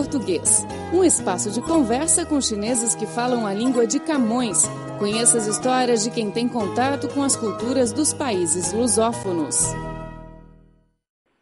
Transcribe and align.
Português, 0.00 0.64
um 0.94 1.04
espaço 1.04 1.50
de 1.50 1.60
conversa 1.60 2.24
com 2.24 2.40
chineses 2.40 2.94
que 2.94 3.04
falam 3.04 3.46
a 3.46 3.52
língua 3.52 3.86
de 3.86 4.00
Camões. 4.00 4.64
Conheça 4.98 5.36
as 5.36 5.46
histórias 5.46 6.02
de 6.02 6.10
quem 6.10 6.30
tem 6.30 6.48
contato 6.48 7.06
com 7.12 7.22
as 7.22 7.36
culturas 7.36 7.92
dos 7.92 8.14
países 8.14 8.72
lusófonos. 8.72 9.58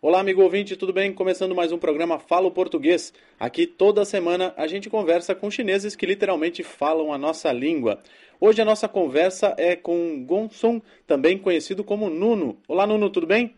Olá, 0.03 0.19
amigo 0.19 0.43
ouvinte, 0.43 0.75
tudo 0.75 0.93
bem? 0.93 1.13
Começando 1.13 1.55
mais 1.55 1.71
um 1.71 1.79
programa 1.79 2.19
Falo 2.19 2.51
Português. 2.51 3.15
Aqui 3.39 3.65
toda 3.65 4.05
semana 4.05 4.53
a 4.57 4.67
gente 4.67 4.91
conversa 4.91 5.37
com 5.37 5.49
chineses 5.49 5.95
que 5.95 6.05
literalmente 6.05 6.65
falam 6.65 7.13
a 7.13 7.17
nossa 7.17 7.53
língua. 7.53 8.03
Hoje 8.41 8.61
a 8.61 8.65
nossa 8.65 8.89
conversa 8.89 9.55
é 9.57 9.77
com 9.77 10.25
Gongsun, 10.27 10.83
também 11.07 11.39
conhecido 11.39 11.85
como 11.85 12.11
Nuno. 12.11 12.59
Olá, 12.67 12.89
Nuno, 12.89 13.09
tudo 13.09 13.25
bem? 13.25 13.55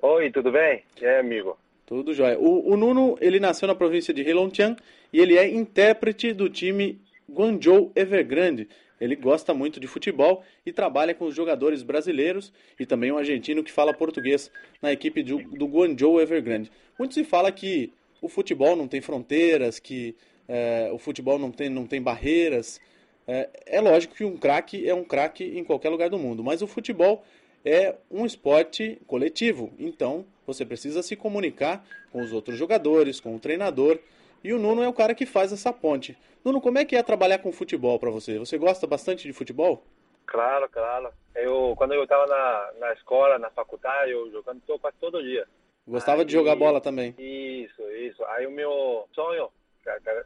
Oi, 0.00 0.32
tudo 0.32 0.50
bem? 0.50 0.82
E 1.00 1.06
aí, 1.06 1.20
amigo? 1.20 1.56
Tudo 1.92 2.14
jóia. 2.14 2.38
O, 2.38 2.72
o 2.72 2.74
Nuno, 2.74 3.18
ele 3.20 3.38
nasceu 3.38 3.68
na 3.68 3.74
província 3.74 4.14
de 4.14 4.22
Heilongjiang 4.22 4.76
e 5.12 5.20
ele 5.20 5.36
é 5.36 5.46
intérprete 5.46 6.32
do 6.32 6.48
time 6.48 6.98
Guangzhou 7.30 7.92
Evergrande. 7.94 8.66
Ele 8.98 9.14
gosta 9.14 9.52
muito 9.52 9.78
de 9.78 9.86
futebol 9.86 10.42
e 10.64 10.72
trabalha 10.72 11.12
com 11.12 11.26
os 11.26 11.34
jogadores 11.34 11.82
brasileiros 11.82 12.50
e 12.80 12.86
também 12.86 13.12
um 13.12 13.18
argentino 13.18 13.62
que 13.62 13.70
fala 13.70 13.92
português 13.92 14.50
na 14.80 14.90
equipe 14.90 15.22
do, 15.22 15.36
do 15.50 15.66
Guangzhou 15.66 16.18
Evergrande. 16.18 16.72
Muito 16.98 17.12
se 17.12 17.24
fala 17.24 17.52
que 17.52 17.92
o 18.22 18.28
futebol 18.28 18.74
não 18.74 18.88
tem 18.88 19.02
fronteiras, 19.02 19.78
que 19.78 20.16
é, 20.48 20.88
o 20.94 20.98
futebol 20.98 21.38
não 21.38 21.50
tem, 21.52 21.68
não 21.68 21.86
tem 21.86 22.00
barreiras. 22.00 22.80
É, 23.28 23.50
é 23.66 23.80
lógico 23.82 24.14
que 24.14 24.24
um 24.24 24.38
craque 24.38 24.88
é 24.88 24.94
um 24.94 25.04
craque 25.04 25.44
em 25.44 25.62
qualquer 25.62 25.90
lugar 25.90 26.08
do 26.08 26.18
mundo, 26.18 26.42
mas 26.42 26.62
o 26.62 26.66
futebol 26.66 27.22
é 27.64 27.96
um 28.10 28.26
esporte 28.26 29.00
coletivo, 29.06 29.72
então 29.78 30.26
você 30.46 30.64
precisa 30.64 31.02
se 31.02 31.16
comunicar 31.16 31.84
com 32.10 32.20
os 32.20 32.32
outros 32.32 32.56
jogadores, 32.56 33.20
com 33.20 33.34
o 33.34 33.40
treinador, 33.40 33.98
e 34.42 34.52
o 34.52 34.58
Nuno 34.58 34.82
é 34.82 34.88
o 34.88 34.92
cara 34.92 35.14
que 35.14 35.24
faz 35.24 35.52
essa 35.52 35.72
ponte. 35.72 36.18
Nuno, 36.44 36.60
como 36.60 36.78
é 36.78 36.84
que 36.84 36.96
é 36.96 37.02
trabalhar 37.02 37.38
com 37.38 37.52
futebol 37.52 37.98
para 37.98 38.10
você? 38.10 38.38
Você 38.38 38.58
gosta 38.58 38.86
bastante 38.86 39.26
de 39.26 39.32
futebol? 39.32 39.84
Claro, 40.26 40.68
claro. 40.68 41.12
Eu 41.34 41.74
quando 41.76 41.94
eu 41.94 42.02
estava 42.02 42.26
na, 42.26 42.72
na 42.78 42.92
escola, 42.94 43.38
na 43.38 43.50
faculdade, 43.50 44.10
eu 44.10 44.30
jogando 44.30 44.60
quase 44.80 44.96
todo 45.00 45.22
dia. 45.22 45.46
Gostava 45.86 46.22
Aí, 46.22 46.24
de 46.24 46.32
jogar 46.32 46.56
bola 46.56 46.80
também? 46.80 47.14
Isso, 47.18 47.82
isso. 47.92 48.24
Aí 48.26 48.46
o 48.46 48.50
meu 48.50 49.08
sonho, 49.12 49.50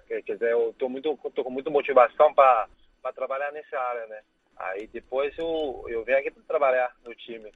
quer 0.08 0.22
dizer, 0.22 0.52
eu 0.52 0.74
tô 0.78 0.88
muito 0.88 1.18
tô 1.34 1.44
com 1.44 1.50
muita 1.50 1.70
motivação 1.70 2.32
para 2.34 2.68
trabalhar 3.14 3.52
nessa 3.52 3.78
área, 3.78 4.06
né? 4.06 4.20
Aí 4.56 4.86
depois 4.86 5.36
eu, 5.38 5.84
eu 5.88 6.04
venho 6.04 6.18
aqui 6.18 6.30
para 6.30 6.42
trabalhar 6.44 6.94
no 7.04 7.14
time. 7.14 7.50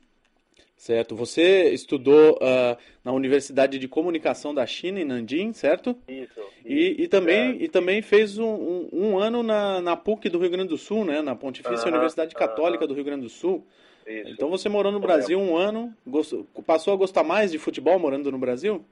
Certo. 0.76 1.14
Você 1.14 1.70
estudou 1.70 2.36
uh, 2.36 2.76
na 3.04 3.12
Universidade 3.12 3.78
de 3.78 3.86
Comunicação 3.86 4.54
da 4.54 4.66
China, 4.66 4.98
em 4.98 5.04
Nanjing, 5.04 5.52
certo? 5.52 5.94
Isso. 6.08 6.40
E, 6.64 7.02
e 7.02 7.08
também, 7.08 7.50
é. 7.50 7.64
e 7.64 7.68
também 7.68 8.00
fez 8.00 8.38
um, 8.38 8.46
um, 8.46 8.88
um, 8.92 9.18
ano 9.18 9.42
na, 9.42 9.80
na 9.82 9.96
PUC 9.96 10.30
do 10.30 10.38
Rio 10.38 10.50
Grande 10.50 10.70
do 10.70 10.78
Sul, 10.78 11.04
né? 11.04 11.20
Na 11.20 11.36
Pontifícia 11.36 11.84
uh 11.84 11.84
-huh, 11.84 11.88
Universidade 11.88 12.34
Católica 12.34 12.84
uh 12.84 12.86
-huh. 12.86 12.88
do 12.88 12.94
Rio 12.94 13.04
Grande 13.04 13.24
do 13.24 13.28
Sul. 13.28 13.66
Isso. 14.06 14.30
Então 14.30 14.48
você 14.48 14.68
morou 14.68 14.90
no 14.90 15.00
Brasil 15.00 15.38
um 15.38 15.56
ano, 15.56 15.94
gostou, 16.06 16.46
passou 16.66 16.94
a 16.94 16.96
gostar 16.96 17.22
mais 17.22 17.52
de 17.52 17.58
futebol 17.58 17.98
morando 17.98 18.32
no 18.32 18.38
Brasil? 18.38 18.84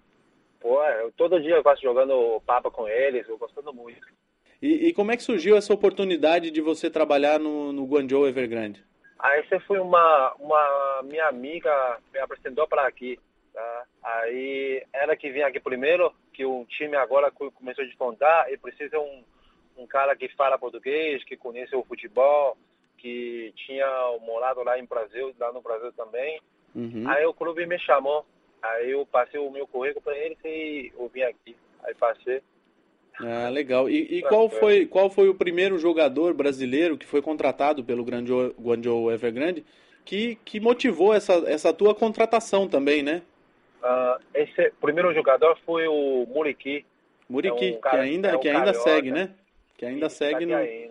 Pô, 0.60 0.84
eu, 0.84 1.10
todo 1.12 1.40
dia 1.40 1.56
eu 1.56 1.76
jogando 1.80 2.40
papa 2.44 2.70
com 2.70 2.86
eles, 2.88 3.28
eu 3.28 3.38
gostando 3.38 3.72
muito. 3.72 4.06
E, 4.60 4.88
e, 4.88 4.92
como 4.92 5.12
é 5.12 5.16
que 5.16 5.22
surgiu 5.22 5.56
essa 5.56 5.72
oportunidade 5.72 6.50
de 6.50 6.60
você 6.60 6.90
trabalhar 6.90 7.38
no, 7.38 7.72
no 7.72 7.84
Guangzhou 7.84 8.26
Evergrande? 8.26 8.84
Aí 9.18 9.44
você 9.46 9.58
foi 9.60 9.78
uma, 9.78 10.34
uma 10.38 11.02
minha 11.04 11.26
amiga 11.26 11.98
me 12.12 12.18
apresentou 12.18 12.66
para 12.66 12.86
aqui. 12.86 13.18
Tá? 13.52 13.84
Aí 14.02 14.82
ela 14.92 15.16
que 15.16 15.30
vinha 15.30 15.46
aqui 15.46 15.60
primeiro, 15.60 16.12
que 16.32 16.44
o 16.44 16.64
time 16.66 16.96
agora 16.96 17.30
começou 17.30 17.84
a 17.84 17.86
despontar 17.86 18.52
e 18.52 18.56
precisa 18.56 18.98
um, 18.98 19.24
um 19.76 19.86
cara 19.86 20.14
que 20.16 20.28
fala 20.36 20.58
português, 20.58 21.24
que 21.24 21.36
conhece 21.36 21.74
o 21.74 21.84
futebol, 21.84 22.56
que 22.96 23.52
tinha 23.56 23.86
morado 24.22 24.62
lá 24.62 24.78
em 24.78 24.84
Brasil, 24.84 25.34
lá 25.38 25.52
no 25.52 25.62
Brasil 25.62 25.92
também. 25.92 26.40
Uhum. 26.74 27.08
Aí 27.08 27.24
o 27.26 27.34
clube 27.34 27.64
me 27.66 27.78
chamou. 27.78 28.26
Aí 28.62 28.90
eu 28.90 29.06
passei 29.06 29.38
o 29.38 29.50
meu 29.50 29.66
currículo 29.66 30.02
para 30.02 30.16
eles 30.16 30.38
e 30.44 30.92
eu 30.96 31.08
vim 31.08 31.22
aqui. 31.22 31.56
Aí 31.84 31.94
passei. 31.94 32.42
Ah, 33.20 33.48
legal. 33.48 33.90
E, 33.90 34.18
e 34.18 34.22
qual, 34.22 34.48
foi, 34.48 34.86
qual 34.86 35.10
foi 35.10 35.28
o 35.28 35.34
primeiro 35.34 35.78
jogador 35.78 36.34
brasileiro 36.34 36.96
que 36.96 37.06
foi 37.06 37.20
contratado 37.20 37.82
pelo 37.82 38.04
Guangzhou 38.04 39.12
Evergrande 39.12 39.64
que, 40.04 40.38
que 40.44 40.60
motivou 40.60 41.12
essa, 41.12 41.34
essa 41.46 41.72
tua 41.72 41.94
contratação 41.94 42.68
também, 42.68 43.02
né? 43.02 43.22
Uh, 43.82 44.22
esse 44.34 44.72
primeiro 44.80 45.12
jogador 45.12 45.58
foi 45.66 45.86
o 45.86 46.26
Muriqui. 46.26 46.84
Muriqui, 47.28 47.74
é 47.74 47.76
um 47.76 47.80
que 47.80 47.96
ainda, 47.96 48.28
é 48.28 48.36
um 48.36 48.40
que 48.40 48.48
ainda 48.48 48.74
segue, 48.74 49.10
né? 49.10 49.30
Que 49.76 49.84
ainda 49.84 50.08
segue 50.08 50.46
no... 50.46 50.56
Ainda. 50.56 50.87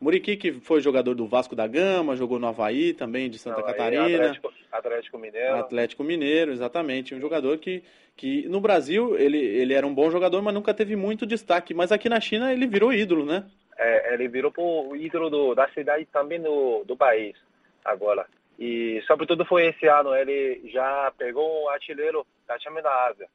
Muriqui, 0.00 0.34
que 0.36 0.52
foi 0.52 0.80
jogador 0.80 1.14
do 1.14 1.26
Vasco 1.26 1.54
da 1.54 1.66
Gama, 1.66 2.16
jogou 2.16 2.38
no 2.38 2.46
Havaí 2.46 2.94
também, 2.94 3.28
de 3.28 3.38
Santa 3.38 3.62
Catarina. 3.62 4.06
Atlético, 4.06 4.52
Atlético, 4.72 5.18
Mineiro. 5.18 5.56
Atlético 5.56 6.04
Mineiro, 6.04 6.52
exatamente. 6.52 7.14
Um 7.14 7.20
jogador 7.20 7.58
que, 7.58 7.84
que 8.16 8.48
no 8.48 8.62
Brasil 8.62 9.14
ele, 9.18 9.38
ele 9.38 9.74
era 9.74 9.86
um 9.86 9.94
bom 9.94 10.10
jogador, 10.10 10.40
mas 10.40 10.54
nunca 10.54 10.72
teve 10.72 10.96
muito 10.96 11.26
destaque. 11.26 11.74
Mas 11.74 11.92
aqui 11.92 12.08
na 12.08 12.18
China 12.18 12.50
ele 12.50 12.66
virou 12.66 12.94
ídolo, 12.94 13.26
né? 13.26 13.44
É, 13.78 14.14
ele 14.14 14.26
virou 14.26 14.52
o 14.56 14.96
ídolo 14.96 15.28
do, 15.28 15.54
da 15.54 15.68
cidade 15.68 16.06
também 16.06 16.40
do, 16.40 16.82
do 16.84 16.96
país 16.96 17.36
agora. 17.84 18.26
E 18.58 19.02
sobretudo 19.06 19.44
foi 19.44 19.66
esse 19.66 19.86
ano, 19.86 20.14
ele 20.14 20.62
já 20.70 21.12
pegou 21.18 21.64
o 21.64 21.68
artilheiro 21.68 22.26
da 22.46 22.58
Chama 22.58 22.80
da 22.82 23.06
Ásia, 23.06 23.28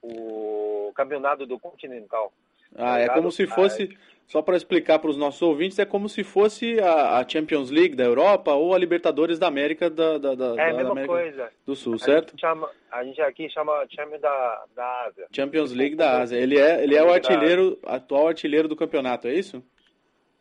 o 0.00 0.92
campeonato 0.94 1.46
do 1.46 1.58
Continental. 1.58 2.32
Ah, 2.76 2.98
é 2.98 3.08
como 3.08 3.30
se 3.30 3.46
fosse, 3.46 3.96
só 4.26 4.40
para 4.40 4.56
explicar 4.56 4.98
para 4.98 5.10
os 5.10 5.16
nossos 5.16 5.42
ouvintes, 5.42 5.78
é 5.78 5.84
como 5.84 6.08
se 6.08 6.24
fosse 6.24 6.80
a, 6.80 7.18
a, 7.18 7.28
Champions 7.28 7.70
League 7.70 7.94
da 7.94 8.04
Europa 8.04 8.52
ou 8.52 8.74
a 8.74 8.78
Libertadores 8.78 9.38
da 9.38 9.46
América 9.46 9.90
da, 9.90 10.18
da, 10.18 10.34
da, 10.34 10.56
é 10.56 10.70
a 10.70 10.74
mesma 10.74 10.92
América 10.92 11.12
coisa. 11.12 11.50
do 11.66 11.76
Sul, 11.76 11.98
certo? 11.98 12.28
A 12.28 12.30
gente, 12.30 12.40
chama, 12.40 12.70
a 12.90 13.04
gente 13.04 13.20
aqui 13.20 13.50
chama 13.50 13.84
Champions 13.88 14.20
da, 14.20 14.64
da 14.74 15.04
Ásia. 15.06 15.26
Champions 15.30 15.72
League 15.72 15.96
da 15.96 16.20
Ásia. 16.20 16.36
Ele 16.36 16.58
é, 16.58 16.82
ele 16.82 16.96
é 16.96 17.02
o 17.02 17.12
artilheiro, 17.12 17.78
atual 17.84 18.28
artilheiro 18.28 18.68
do 18.68 18.76
campeonato, 18.76 19.28
é 19.28 19.34
isso? 19.34 19.62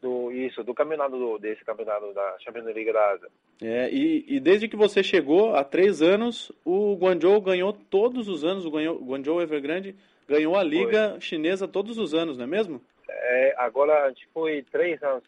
Do, 0.01 0.31
isso, 0.31 0.63
do 0.63 0.73
campeonato 0.73 1.15
do, 1.15 1.37
desse 1.37 1.63
campeonato 1.63 2.11
da 2.11 2.35
Champions 2.39 2.65
League 2.65 2.91
da 2.91 3.11
Ásia. 3.11 3.27
É, 3.61 3.87
e, 3.91 4.25
e 4.27 4.39
desde 4.39 4.67
que 4.67 4.75
você 4.75 5.03
chegou, 5.03 5.55
há 5.55 5.63
três 5.63 6.01
anos, 6.01 6.51
o 6.65 6.95
Guangzhou 6.95 7.39
ganhou 7.39 7.71
todos 7.71 8.27
os 8.27 8.43
anos, 8.43 8.65
o 8.65 8.71
Guangzhou 8.71 9.41
Evergrande 9.41 9.95
ganhou 10.27 10.55
a 10.55 10.63
liga 10.63 11.11
foi. 11.11 11.21
chinesa 11.21 11.67
todos 11.67 11.99
os 11.99 12.15
anos, 12.15 12.35
não 12.35 12.45
é 12.45 12.47
mesmo? 12.47 12.81
É, 13.07 13.53
agora 13.57 14.05
a 14.05 14.09
gente 14.09 14.27
foi 14.33 14.63
três 14.71 15.01
anos 15.03 15.23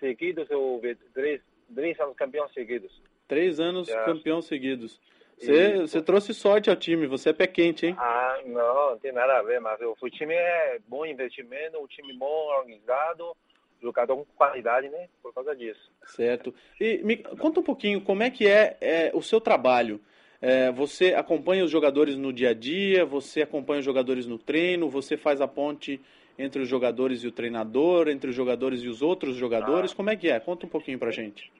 seguidos, 0.00 0.50
ou 0.50 0.80
três, 1.14 1.40
três 1.72 2.00
anos 2.00 2.16
campeões 2.16 2.52
seguidos. 2.52 2.90
Três 3.28 3.60
anos 3.60 3.88
campeões 4.04 4.46
seguidos. 4.46 5.00
Você, 5.38 5.76
você 5.76 6.02
trouxe 6.02 6.34
sorte 6.34 6.68
ao 6.68 6.74
time, 6.74 7.06
você 7.06 7.30
é 7.30 7.32
pé 7.32 7.46
quente, 7.46 7.86
hein? 7.86 7.94
Ah, 7.96 8.40
não, 8.44 8.90
não 8.90 8.98
tem 8.98 9.12
nada 9.12 9.38
a 9.38 9.42
ver, 9.42 9.60
mas 9.60 9.80
o, 9.80 9.96
o 10.00 10.10
time 10.10 10.34
é 10.34 10.78
bom 10.88 11.06
investimento, 11.06 11.78
o 11.78 11.86
time 11.86 12.12
bom 12.14 12.48
organizado, 12.58 13.36
jogador 13.82 14.16
com 14.16 14.24
qualidade, 14.36 14.88
né? 14.88 15.08
Por 15.22 15.32
causa 15.32 15.54
disso. 15.54 15.90
Certo. 16.06 16.54
E 16.80 16.98
me 16.98 17.16
conta 17.16 17.60
um 17.60 17.62
pouquinho 17.62 18.00
como 18.00 18.22
é 18.22 18.30
que 18.30 18.46
é, 18.46 18.76
é 18.80 19.10
o 19.14 19.22
seu 19.22 19.40
trabalho. 19.40 20.00
É, 20.40 20.70
você 20.70 21.14
acompanha 21.14 21.64
os 21.64 21.70
jogadores 21.70 22.16
no 22.16 22.32
dia 22.32 22.50
a 22.50 22.54
dia, 22.54 23.04
você 23.04 23.42
acompanha 23.42 23.80
os 23.80 23.84
jogadores 23.84 24.26
no 24.26 24.38
treino, 24.38 24.88
você 24.88 25.16
faz 25.16 25.40
a 25.40 25.48
ponte 25.48 26.00
entre 26.38 26.62
os 26.62 26.68
jogadores 26.68 27.24
e 27.24 27.26
o 27.26 27.32
treinador, 27.32 28.08
entre 28.08 28.30
os 28.30 28.36
jogadores 28.36 28.82
e 28.82 28.88
os 28.88 29.02
outros 29.02 29.34
jogadores. 29.34 29.92
Ah. 29.92 29.96
Como 29.96 30.10
é 30.10 30.16
que 30.16 30.30
é? 30.30 30.38
Conta 30.38 30.66
um 30.66 30.68
pouquinho 30.68 30.98
pra 30.98 31.10
gente. 31.10 31.50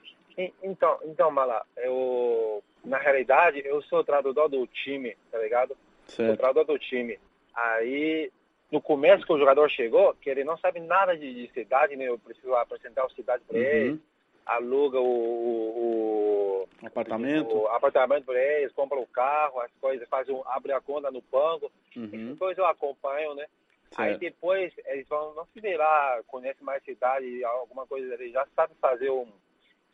Então, 0.62 0.98
então 1.04 1.30
Mala, 1.32 1.64
eu 1.78 2.62
na 2.84 2.98
realidade 2.98 3.60
eu 3.64 3.82
sou 3.82 4.04
tradutor 4.04 4.48
do 4.48 4.64
time, 4.68 5.16
tá 5.32 5.38
ligado? 5.38 5.76
Certo. 6.06 6.28
Sou 6.28 6.36
tradutor 6.36 6.64
do 6.64 6.78
time. 6.78 7.18
Aí 7.52 8.30
no 8.70 8.80
começo 8.80 9.24
que 9.24 9.32
o 9.32 9.38
jogador 9.38 9.68
chegou, 9.70 10.14
que 10.14 10.28
ele 10.28 10.44
não 10.44 10.58
sabe 10.58 10.80
nada 10.80 11.16
de, 11.16 11.46
de 11.46 11.52
cidade, 11.52 11.96
né? 11.96 12.04
Eu 12.08 12.18
preciso 12.18 12.54
apresentar 12.54 13.04
a 13.04 13.10
cidade 13.10 13.42
para 13.44 13.56
uhum. 13.56 13.64
ele, 13.64 14.00
aluga 14.44 15.00
o, 15.00 15.04
o, 15.04 16.68
o 16.82 16.86
apartamento, 16.86 17.54
o 17.54 17.68
apartamento 17.68 18.24
para 18.24 18.40
eles, 18.40 18.72
compra 18.72 18.98
o 18.98 19.06
carro, 19.06 19.60
as 19.60 19.70
coisas, 19.80 20.08
faz 20.08 20.28
um, 20.28 20.42
abre 20.46 20.72
a 20.72 20.80
conta 20.80 21.10
no 21.10 21.22
banco, 21.22 21.70
uhum. 21.96 22.32
depois 22.32 22.56
eu 22.56 22.66
acompanho, 22.66 23.34
né? 23.34 23.46
Certo. 23.90 24.00
Aí 24.00 24.18
depois 24.18 24.72
eles 24.86 25.08
vão, 25.08 25.34
não 25.34 25.46
se 25.46 25.60
vê 25.60 25.76
lá, 25.76 26.20
conhece 26.26 26.62
mais 26.62 26.82
cidade, 26.84 27.42
alguma 27.44 27.86
coisa, 27.86 28.12
eles 28.14 28.32
já 28.32 28.46
sabem 28.54 28.76
fazer 28.80 29.10
um, 29.10 29.26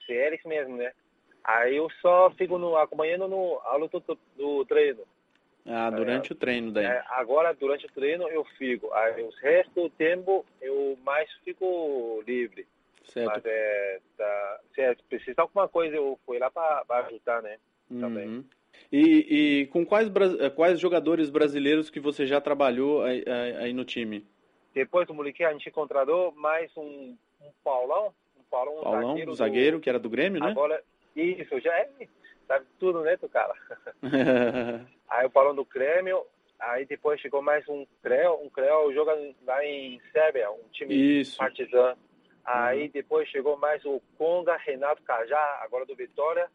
se 0.05 0.13
eles 0.13 0.43
mesmo, 0.45 0.77
né? 0.77 0.93
Aí 1.45 1.77
eu 1.77 1.89
só 2.01 2.31
fico 2.31 2.59
no, 2.59 2.77
acompanhando 2.77 3.29
no, 3.29 3.61
a 3.65 3.77
luta 3.77 4.01
do, 4.01 4.19
do 4.37 4.65
treino. 4.65 5.03
Ah, 5.67 5.91
durante 5.91 6.33
é, 6.33 6.35
o 6.35 6.39
treino 6.39 6.71
daí. 6.71 6.85
É, 6.85 7.03
agora, 7.11 7.53
durante 7.55 7.87
o 7.87 7.93
treino, 7.93 8.29
eu 8.29 8.45
fico. 8.59 8.93
Aí, 8.93 9.23
o 9.23 9.31
resto 9.31 9.83
do 9.83 9.91
tempo, 9.91 10.45
eu 10.61 10.99
mais 11.03 11.31
fico 11.45 12.23
livre. 12.27 12.67
Certo. 13.05 13.29
Mas 13.29 13.43
é, 13.45 14.01
tá, 14.17 14.61
se 14.75 14.81
é, 14.81 14.95
precisa 15.09 15.43
alguma 15.43 15.69
coisa, 15.69 15.97
eu 15.97 16.19
fui 16.27 16.39
lá 16.39 16.51
para 16.51 16.85
ajudar, 17.07 17.43
né? 17.43 17.59
Também. 17.89 18.29
Uhum. 18.29 18.45
E, 18.91 19.61
e, 19.61 19.67
com 19.67 19.87
quais, 19.87 20.09
quais 20.55 20.81
jogadores 20.81 21.31
brasileiros 21.31 21.91
que 21.91 22.01
você 22.01 22.27
já 22.27 22.41
trabalhou 22.41 23.03
aí, 23.03 23.25
aí, 23.61 23.73
no 23.73 23.85
time? 23.85 24.27
depois 24.75 25.07
do 25.07 25.15
Muriqui 25.15 25.45
a 25.45 25.53
gente 25.53 25.71
contratou 25.71 26.33
mais 26.33 26.71
um, 26.77 27.17
um 27.41 27.51
Paulão, 27.63 28.13
um 28.37 28.43
Paulão, 28.51 28.81
um 28.81 28.83
Paulão, 28.83 29.09
zagueiro, 29.09 29.31
do 29.31 29.37
zagueiro, 29.37 29.81
que 29.81 29.89
era 29.89 29.99
do 30.01 30.11
Grêmio, 30.11 30.41
né? 30.41 30.51
Agora, 30.51 30.83
isso, 31.15 31.61
já 31.61 31.73
é, 31.79 31.89
sabe 32.47 32.67
tudo, 32.79 33.03
né, 33.03 33.17
tu 33.17 33.29
cara? 33.29 33.55
aí 35.09 35.27
o 35.27 35.31
Paulão 35.31 35.55
do 35.55 35.65
Grêmio, 35.65 36.25
aí 36.59 36.85
depois 36.87 37.21
chegou 37.21 37.43
mais 37.43 37.69
um 37.69 37.87
Creu, 38.03 38.41
um 38.43 38.49
Creu 38.51 38.93
joga 38.93 39.15
lá 39.47 39.65
em 39.65 40.01
Sérvia, 40.13 40.51
um 40.51 40.69
time 40.73 41.21
Isso. 41.21 41.37
partizan. 41.37 41.97
Aí 42.45 42.89
depois 42.89 43.29
chegou 43.29 43.57
mais 43.57 43.83
o 43.87 44.03
Conga, 44.19 44.57
Renato 44.57 45.03
Cajá, 45.03 45.61
agora 45.63 45.87
do 45.87 45.97
Vitória. 45.97 46.49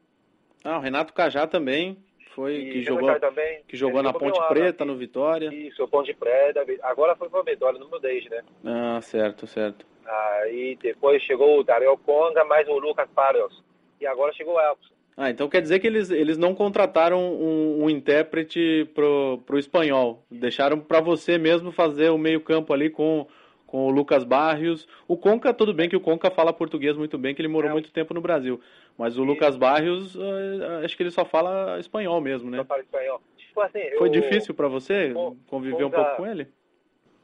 Ah, 0.63 0.77
o 0.77 0.81
Renato 0.81 1.13
Cajá 1.13 1.47
também 1.47 1.97
foi 2.36 2.56
E 2.56 2.71
que 2.74 2.83
jogou 2.83 3.19
também. 3.19 3.63
que 3.68 3.75
jogou 3.75 4.03
na 4.03 4.13
Ponte 4.13 4.39
Preta, 4.47 4.86
no 4.86 4.95
Vitória. 4.95 5.53
Isso, 5.53 5.88
Ponte 5.88 6.13
Preta. 6.13 6.63
Agora 6.83 7.15
foi 7.15 7.30
para 7.30 7.41
Vitória, 7.41 7.80
número 7.80 8.00
10, 8.00 8.30
né? 8.30 8.44
Ah, 8.65 9.01
certo, 9.01 9.47
certo. 9.47 9.86
Aí 10.06 10.77
depois 10.81 11.21
chegou 11.24 11.59
o 11.59 11.63
Dario 11.63 11.97
Conga, 11.97 12.44
mais 12.45 12.68
o 12.68 12.77
Lucas 12.77 13.09
Barrios. 13.12 13.63
E 14.00 14.07
agora 14.07 14.33
chegou 14.33 14.56
o 14.56 14.62
Elkson. 14.62 14.94
Ah, 15.21 15.30
então 15.30 15.50
quer 15.50 15.62
dizer 15.62 15.80
que 15.80 15.86
eles, 15.88 16.10
eles 16.10 16.38
não 16.38 16.56
contrataram 16.56 17.19
um, 17.19 17.83
um 17.83 17.89
intérprete 17.89 18.89
pro, 18.95 19.42
pro 19.45 19.60
espanhol. 19.60 20.24
Deixaram 20.31 20.80
para 20.80 21.01
você 21.01 21.38
mesmo 21.38 21.74
fazer 21.74 22.10
o 22.10 22.18
meio-campo 22.18 22.71
ali 22.71 22.89
com, 22.89 23.27
com 23.68 23.86
o 23.88 23.89
Lucas 23.89 24.24
Barrios. 24.24 24.88
O 25.10 25.18
Conca, 25.18 25.54
tudo 25.54 25.74
bem 25.74 25.89
que 25.89 25.95
o 25.98 26.00
Conca 26.00 26.31
fala 26.31 26.54
português 26.54 26.95
muito 26.95 27.18
bem, 27.18 27.36
que 27.36 27.42
ele 27.42 27.50
morou 27.50 27.69
É. 27.69 27.74
muito 27.74 27.92
tempo 27.92 28.13
no 28.13 28.21
Brasil. 28.21 28.62
Mas 28.98 29.18
o. 29.18 29.24
Lucas 29.25 29.57
Barrios, 29.57 30.16
eh, 30.16 30.86
acho 30.86 30.95
que 30.95 31.04
ele 31.04 31.12
só 31.12 31.25
fala 31.25 31.77
espanhol 31.81 32.22
mesmo, 32.22 32.50
né? 32.50 32.60
Só 32.60 32.63
fala 32.63 32.80
espanhol. 32.81 33.22
Tipo 33.36 33.60
assim, 33.62 33.81
Foi 33.98 34.07
eu- 34.07 34.12
difícil 34.13 34.54
para 34.54 34.69
você 34.69 35.12
o 35.13 35.36
conviver 35.48 35.83
um 35.83 35.89
Conca- 35.89 35.98
pouco 36.06 36.15
com 36.15 36.27
ele? 36.27 36.48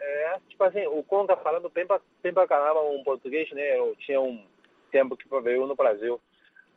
É, 0.02 0.36
tipo 0.50 0.62
assim, 0.66 0.86
o 0.88 1.02
Conga 1.02 1.38
falando 1.38 1.70
bem 1.70 1.88
pra, 1.88 2.02
bem 2.22 2.34
pra 2.34 2.46
caramba 2.46 2.82
um 2.82 3.02
português, 3.06 3.50
né? 3.52 3.80
Eu 3.80 3.96
tinha 4.00 4.20
um 4.20 4.44
tempo 4.92 5.16
que 5.16 5.26
veio 5.42 5.66
no 5.66 5.76
Brasil. 5.78 6.20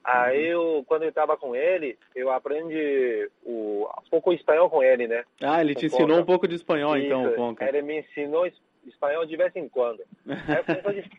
Aí, 0.05 0.47
eu, 0.47 0.85
quando 0.87 1.03
eu 1.03 1.13
tava 1.13 1.37
com 1.37 1.55
ele, 1.55 1.99
eu 2.15 2.31
aprendi 2.31 3.31
o, 3.45 3.87
um 4.07 4.11
pouco 4.11 4.33
espanhol 4.33 4.71
com 4.71 4.83
ele, 4.83 5.07
né? 5.07 5.25
Ah, 5.43 5.61
ele 5.61 5.75
te 5.75 5.85
o 5.85 5.87
ensinou 5.87 6.09
Conca. 6.09 6.21
um 6.23 6.27
pouco 6.27 6.49
de 6.49 6.55
espanhol, 6.55 6.97
então, 6.97 7.27
Isso, 7.27 7.35
Conca. 7.37 7.69
Ele 7.69 7.83
me 7.83 7.99
ensinou 8.01 8.47
es- 8.47 8.61
espanhol 8.87 9.27
de 9.27 9.37
vez 9.37 9.55
em 9.55 9.69
quando. 9.69 10.03
Aí 10.49 10.65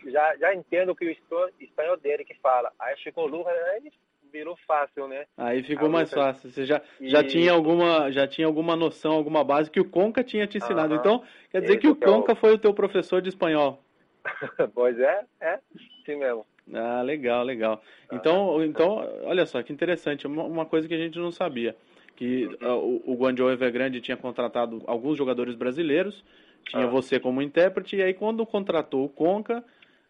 eu 0.04 0.12
já, 0.12 0.36
já 0.38 0.54
entendo 0.56 0.96
que 0.96 1.06
o 1.06 1.12
espanhol, 1.60 1.98
dele 1.98 2.24
que 2.26 2.34
fala. 2.36 2.72
Aí 2.80 2.96
o 3.16 3.26
Lucas, 3.28 3.54
aí 3.76 3.92
virou 4.32 4.56
fácil, 4.68 5.08
né? 5.08 5.26
Aí 5.38 5.64
ficou 5.64 5.88
Ah, 5.88 5.92
mais 5.92 6.12
fácil. 6.12 6.50
Você 6.50 6.66
já, 6.66 6.82
já 7.02 7.22
E- 7.22 7.28
tinha 7.28 7.52
alguma 7.52 8.12
já 8.12 8.28
tinha 8.28 8.48
alguma 8.48 8.76
noção, 8.76 9.12
alguma 9.14 9.44
base 9.44 9.70
que 9.72 9.80
o 9.80 9.90
Conca 9.90 10.24
tinha 10.24 10.48
te 10.48 10.58
ensinado. 10.58 10.94
Aham. 10.94 11.00
Então, 11.00 11.24
quer 11.52 11.62
dizer 11.62 11.74
Isso 11.74 11.82
que 11.82 11.88
o 11.90 11.96
que 11.96 12.06
é 12.06 12.08
o- 12.10 12.14
Conca 12.14 12.36
foi 12.36 12.54
o 12.54 12.58
teu 12.60 12.74
professor 12.74 13.22
de 13.22 13.30
espanhol. 13.30 13.84
pois 14.74 15.00
é, 15.00 15.22
é, 15.42 15.60
sim 16.06 16.16
mesmo. 16.16 16.46
Ah, 16.74 17.02
legal, 17.02 17.44
legal. 17.44 17.82
Então, 18.12 18.64
então, 18.64 19.08
olha 19.24 19.46
só 19.46 19.62
que 19.64 19.74
interessante, 19.74 20.28
uma, 20.28 20.44
uma 20.44 20.66
coisa 20.66 20.88
que 20.88 20.94
a 20.94 20.98
gente 20.98 21.18
não 21.18 21.32
sabia, 21.32 21.76
que 22.16 22.50
ah, 22.62 22.76
o, 22.76 23.02
o 23.06 23.16
Guangzhou 23.16 23.52
Evergrande 23.52 24.02
tinha 24.02 24.18
contratado 24.18 24.84
alguns 24.86 25.18
jogadores 25.18 25.56
brasileiros, 25.56 26.24
tinha 26.68 26.86
Ah. 26.86 26.90
você 26.90 27.20
como 27.20 27.42
intérprete, 27.42 27.96
e 27.96 28.02
aí 28.02 28.14
quando 28.14 28.46
contratou 28.46 29.06
o 29.06 29.10
Conca, 29.10 29.64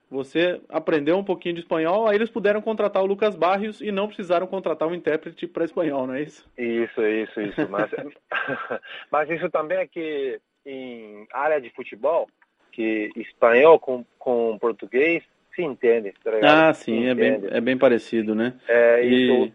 você 0.10 0.60
aprendeu 0.70 1.18
um 1.18 1.24
pouquinho 1.24 1.56
de 1.56 1.62
espanhol, 1.62 2.08
aí 2.08 2.16
eles 2.16 2.30
puderam 2.30 2.62
contratar 2.62 3.04
o 3.04 3.06
Lucas 3.06 3.36
Barrios 3.36 3.80
e 3.80 3.92
não 3.92 4.08
precisaram 4.08 4.48
contratar 4.48 4.88
um 4.88 4.96
intérprete 4.96 5.48
para 5.48 5.66
espanhol, 5.66 6.08
não 6.08 6.16
é 6.16 6.24
isso? 6.24 6.50
Isso, 6.58 7.02
isso, 7.06 7.42
isso. 7.42 7.70
Mas, 7.70 7.92
mas 9.12 9.30
isso 9.30 9.50
também 9.50 9.78
é 9.78 9.88
que 9.88 10.42
em 10.66 11.28
área 11.32 11.62
de 11.62 11.70
futebol, 11.70 12.28
que 12.72 13.12
espanhol 13.16 13.80
com, 13.80 14.04
com 14.18 14.58
português 14.60 15.24
se 15.56 15.62
entende, 15.62 16.14
tá? 16.24 16.70
Ah, 16.70 16.74
sim, 16.74 17.08
é 17.08 17.16
bem, 17.16 17.42
é 17.50 17.62
bem 17.62 17.78
parecido, 17.78 18.36
né? 18.36 18.54
É, 18.68 19.06
E-. 19.06 19.54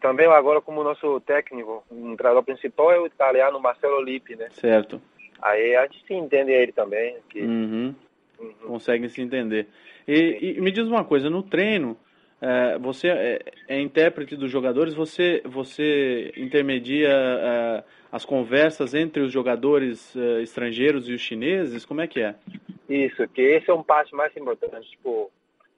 Também 0.00 0.26
agora 0.26 0.60
como 0.60 0.84
nosso 0.84 1.18
técnico, 1.20 1.82
um 1.90 2.14
treinador 2.14 2.42
principal 2.42 2.92
é 2.92 3.00
o 3.00 3.06
italiano 3.06 3.58
Marcelo 3.58 4.02
Lippi, 4.02 4.36
né? 4.36 4.48
Certo. 4.50 5.00
Aí 5.40 5.74
a 5.74 5.86
gente 5.86 6.04
se 6.06 6.12
entende 6.12 6.52
ele 6.52 6.72
também. 6.72 7.16
Que, 7.30 7.40
Uhum. 7.40 7.94
Uhum. 8.38 8.52
Conseguem 8.66 9.08
se 9.08 9.22
entender. 9.22 9.66
E, 10.06 10.56
e 10.56 10.60
me 10.60 10.70
diz 10.70 10.86
uma 10.86 11.04
coisa, 11.04 11.30
no 11.30 11.42
treino, 11.42 11.96
é, 12.40 12.76
você 12.78 13.08
é, 13.08 13.40
é 13.68 13.80
intérprete 13.80 14.36
dos 14.36 14.50
jogadores, 14.50 14.92
você, 14.92 15.40
você 15.46 16.32
intermedia 16.36 17.08
é, 17.08 17.84
as 18.12 18.24
conversas 18.24 18.92
entre 18.92 19.22
os 19.22 19.32
jogadores 19.32 20.14
é, 20.14 20.42
estrangeiros 20.42 21.08
e 21.08 21.14
os 21.14 21.20
chineses? 21.22 21.86
Como 21.86 22.02
é 22.02 22.06
que 22.06 22.20
é? 22.20 22.34
Isso, 22.88 23.26
que 23.28 23.40
esse 23.40 23.70
é 23.70 23.74
um 23.74 23.82
parte 23.82 24.14
mais 24.14 24.36
importante. 24.36 24.90
Tipo, 24.90 25.30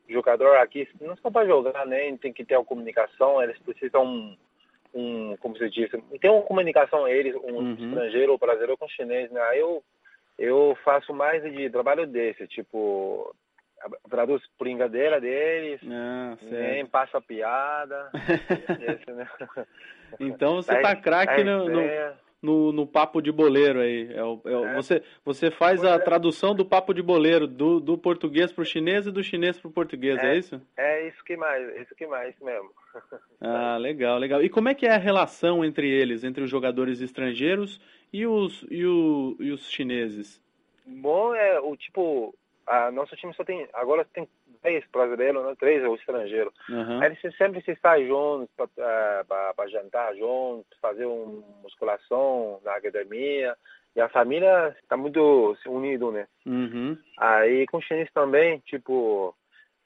o 0.08 0.12
jogador 0.12 0.56
aqui, 0.58 0.88
não 1.00 1.16
só 1.16 1.30
para 1.30 1.46
jogar, 1.46 1.86
né? 1.86 2.16
Tem 2.18 2.32
que 2.32 2.44
ter 2.44 2.56
uma 2.56 2.64
comunicação, 2.64 3.42
eles 3.42 3.58
precisam 3.58 4.04
um, 4.04 4.36
um 4.94 5.36
como 5.38 5.56
se 5.56 5.68
diz, 5.70 5.90
tem 6.20 6.30
uma 6.30 6.42
comunicação 6.42 7.06
eles, 7.08 7.34
um 7.36 7.58
Uhum. 7.58 7.72
estrangeiro 7.74 8.32
ou 8.32 8.38
brasileiro 8.38 8.76
com 8.76 8.88
chinês, 8.88 9.30
né? 9.30 9.40
Aí 9.42 9.58
eu, 9.60 9.82
eu 10.38 10.76
faço 10.84 11.12
mais 11.14 11.42
de 11.42 11.70
trabalho 11.70 12.06
desse, 12.06 12.46
tipo, 12.48 13.34
traduz 14.10 14.42
brincadeira 14.58 15.20
deles, 15.20 15.80
Ah, 15.88 16.36
nem 16.42 16.86
passa 16.86 17.20
piada, 17.20 18.10
esse, 18.80 19.10
né? 19.12 19.28
Então 20.18 20.56
você 20.56 20.72
Aí- 20.76 20.82
tá 20.82 20.96
craque 20.96 21.32
aí 21.34 21.44
no, 21.44 21.68
no, 21.68 21.80
no, 22.46 22.70
no 22.72 22.86
papo 22.86 23.20
de 23.20 23.32
boleiro 23.32 23.80
aí. 23.80 24.08
É 24.14 24.22
o- 24.22 24.40
é 24.44 24.56
o- 24.56 24.64
É. 24.66 24.74
Você, 24.76 25.02
você 25.24 25.50
faz 25.50 25.84
a 25.84 25.94
é. 25.94 25.98
tradução 25.98 26.54
do 26.54 26.64
papo 26.64 26.94
de 26.94 27.02
boleiro, 27.02 27.46
do, 27.46 27.80
do 27.80 27.98
português 27.98 28.52
para 28.52 28.62
o 28.62 28.64
chinês 28.64 29.06
e 29.06 29.10
do 29.10 29.22
chinês 29.22 29.58
para 29.58 29.68
o 29.68 29.72
português, 29.72 30.16
é, 30.18 30.34
É. 30.34 30.38
isso? 30.38 30.62
é 30.76 31.08
isso 31.08 31.24
que 31.24 31.36
mais, 31.36 31.76
isso 31.82 31.94
que 31.94 32.06
mais 32.06 32.34
mesmo. 32.40 32.70
Ah, 33.40 33.76
legal, 33.76 34.18
legal. 34.18 34.42
E 34.42 34.48
como 34.48 34.68
é 34.70 34.74
que 34.74 34.86
é 34.86 34.94
a 34.94 34.98
relação 34.98 35.62
entre 35.64 35.88
eles, 35.90 36.24
entre 36.24 36.42
os 36.42 36.48
jogadores 36.50 37.00
estrangeiros 37.02 37.78
e 38.12 38.26
os, 38.26 38.64
e 38.70 38.86
o, 38.86 39.36
e 39.38 39.50
os 39.50 39.70
chineses? 39.70 40.40
Bom 40.86 41.34
é 41.34 41.60
o 41.60 41.76
tipo, 41.76 42.34
a 42.66 42.90
nosso 42.90 43.14
time 43.16 43.32
só 43.34 43.44
tem, 43.44 43.68
agora 43.72 44.04
tem 44.12 44.28
três 44.60 44.84
brasileiros, 44.92 45.44
né? 45.44 45.54
Três 45.58 45.84
ou 45.84 45.94
estrangeiro. 45.94 46.52
Aí 47.00 47.16
eles 47.22 47.36
sempre 47.36 47.62
se 47.62 47.76
saem 47.76 48.08
juntos 48.08 48.48
para 48.56 49.68
jantar 49.68 50.14
juntos, 50.16 50.78
fazer 50.80 51.06
uma 51.06 51.42
musculação 51.62 52.60
na 52.64 52.74
academia. 52.74 53.56
E 53.94 54.00
a 54.00 54.08
família 54.08 54.76
está 54.82 54.96
muito 54.96 55.56
unida, 55.66 56.10
né? 56.10 56.26
Uhum. 56.44 56.98
Aí 57.18 57.66
com 57.66 57.78
o 57.78 57.82
chinês 57.82 58.10
também, 58.12 58.58
tipo, 58.66 59.34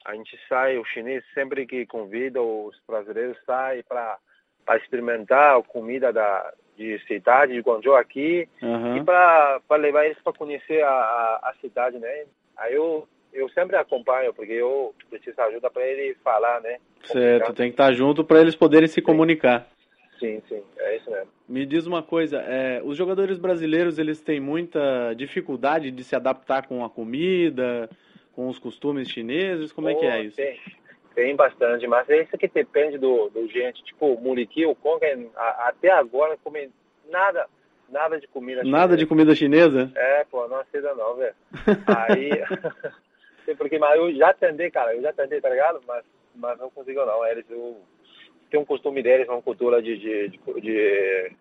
a 0.03 0.13
gente 0.15 0.37
sai, 0.49 0.77
o 0.77 0.85
chinês 0.85 1.23
sempre 1.33 1.65
que 1.65 1.85
convida 1.85 2.41
os 2.41 2.75
brasileiros 2.87 3.37
sai 3.45 3.83
para 3.83 4.17
para 4.63 4.77
experimentar 4.77 5.57
a 5.57 5.63
comida 5.63 6.13
da 6.13 6.53
de 6.77 6.99
cidade 7.05 7.53
de 7.53 7.59
Guangzhou 7.59 7.95
aqui 7.95 8.47
e 8.61 8.65
Aham. 8.65 9.05
para 9.05 9.77
levar 9.77 10.05
eles 10.05 10.19
para 10.21 10.33
conhecer 10.33 10.83
a, 10.83 10.89
a, 10.89 11.49
a 11.49 11.53
cidade, 11.61 11.99
né? 11.99 12.25
Aí 12.61 12.73
eu 12.75 13.07
eu 13.33 13.47
sempre 13.49 13.77
acompanho 13.77 14.33
porque 14.33 14.51
eu 14.51 14.93
preciso 15.09 15.39
ajuda 15.41 15.69
para 15.69 15.87
ele 15.87 16.15
falar, 16.23 16.59
né? 16.61 16.79
Certo, 17.05 17.53
tem 17.53 17.67
que 17.69 17.73
estar 17.75 17.93
junto 17.93 18.23
para 18.25 18.41
eles 18.41 18.55
poderem 18.55 18.87
se 18.89 19.01
comunicar. 19.01 19.67
Sim, 20.19 20.41
sim, 20.49 20.61
é 20.77 20.97
isso 20.97 21.09
mesmo. 21.09 21.29
Me 21.47 21.65
diz 21.65 21.87
uma 21.87 22.03
coisa, 22.03 22.37
é, 22.41 22.81
os 22.83 22.97
jogadores 22.97 23.37
brasileiros 23.37 23.97
eles 23.97 24.19
têm 24.21 24.39
muita 24.39 25.13
dificuldade 25.13 25.91
de 25.91 26.03
se 26.03 26.15
adaptar 26.15 26.67
com 26.67 26.83
a 26.83 26.89
comida, 26.89 27.89
com 28.33 28.47
os 28.49 28.59
costumes 28.59 29.09
chineses, 29.09 29.71
como 29.71 29.89
é 29.89 29.95
que 29.95 30.05
é 30.05 30.19
Oh, 30.19 30.23
isso? 30.23 30.35
Tem, 30.35 30.59
tem 31.15 31.35
bastante, 31.35 31.87
mas 31.87 32.09
é 32.09 32.21
isso 32.21 32.37
que 32.37 32.47
depende 32.49 32.97
do, 32.97 33.29
do 33.29 33.47
gente. 33.47 33.81
Tipo, 33.83 34.07
o 34.13 34.21
Muriqui, 34.21 34.65
o 34.65 34.75
Conga, 34.75 35.07
a- 35.37 35.69
até 35.69 35.89
agora 35.89 36.37
come 36.43 36.69
nada, 37.09 37.47
nada 37.91 38.19
de 38.19 38.27
comida 38.27 38.63
Nada 38.63 38.95
de 38.95 39.01
chinesa. 39.05 39.07
comida 39.09 39.35
chinesa? 39.35 39.91
É, 39.95 40.23
pô, 40.25 40.47
não 40.47 40.57
aceita 40.57 40.93
não, 40.95 41.15
velho. 41.15 41.35
Aí, 42.09 42.29
sei 43.45 43.55
porque, 43.55 43.77
mas 43.77 43.97
eu 43.99 44.13
já 44.15 44.33
tentei, 44.33 44.71
cara, 44.71 44.95
eu 44.95 45.01
já 45.01 45.13
tentei, 45.13 45.39
tá 45.41 45.49
ligado? 45.49 45.81
Mas, 45.87 46.03
mas 46.35 46.57
não 46.59 46.69
consigo 46.69 47.05
não. 47.05 47.25
Eles 47.25 47.45
eu, 47.49 47.81
tem 48.49 48.59
um 48.59 48.65
costume 48.65 49.01
deles, 49.03 49.27
uma 49.27 49.41
cultura 49.41 49.81
de, 49.81 49.97
de, 49.97 50.29
de, 50.29 50.61
de 50.61 51.31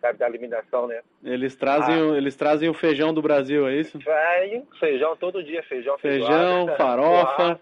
sabe, 0.00 0.18
da 0.18 0.26
alimentação, 0.26 0.86
né? 0.86 1.00
Eles 1.24 1.56
trazem, 1.56 1.94
Ah. 1.98 2.04
o- 2.04 2.16
eles 2.16 2.36
trazem 2.36 2.68
o 2.68 2.74
feijão 2.74 3.12
do 3.14 3.22
Brasil, 3.22 3.66
é 3.66 3.74
isso? 3.76 3.98
Aí, 4.06 4.62
feijão 4.78 5.16
todo 5.16 5.42
dia, 5.42 5.62
feijão, 5.62 5.96
Feijão, 5.98 6.66
feijoada, 6.66 6.76
farofa. 6.76 7.60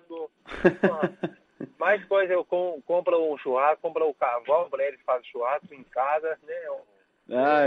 Mais 1.79 2.05
coisa, 2.07 2.33
eu 2.33 2.45
com, 2.45 2.81
compro 2.87 3.33
um 3.33 3.39
churrasco, 3.39 3.81
compro 3.83 4.09
um 4.09 4.13
carvão 4.15 4.69
eles 4.81 5.01
fazerem 5.07 5.31
churrasco 5.31 5.73
em 5.73 5.85
casa, 5.85 6.37
né? 6.47 6.55
Ah, 7.31 7.67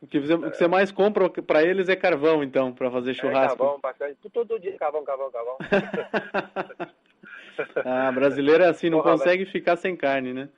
o 0.00 0.06
que 0.06 0.20
você, 0.20 0.34
o 0.34 0.50
que 0.50 0.56
você 0.56 0.68
mais 0.68 0.92
compra 0.92 1.28
para 1.28 1.62
eles 1.62 1.88
é 1.88 1.96
carvão, 1.96 2.42
então, 2.42 2.72
para 2.72 2.90
fazer 2.90 3.10
É, 3.10 3.14
churrasco. 3.14 3.58
carvão, 3.58 3.80
bastante. 3.80 4.16
Todo 4.32 4.58
dia 4.58 4.76
carvão, 4.78 5.04
carvão, 5.04 5.30
carvão. 5.30 5.56
ah, 7.84 8.12
brasileiro 8.12 8.64
é 8.64 8.68
assim, 8.68 8.90
não 8.90 9.02
Porra, 9.02 9.12
consegue 9.12 9.46
ficar 9.46 9.76
sem 9.76 9.96
carne, 9.96 10.32
né? 10.32 10.48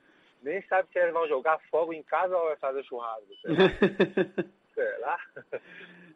Nem 0.41 0.61
sabe 0.63 0.87
se 0.91 0.99
eles 0.99 1.13
vão 1.13 1.27
jogar 1.27 1.59
fogo 1.71 1.93
em 1.93 2.03
casa 2.03 2.35
ou 2.35 2.45
vai 2.45 2.57
fazer 2.57 2.83
churrasco. 2.83 3.27
Sei 4.73 4.99
lá. 4.99 5.17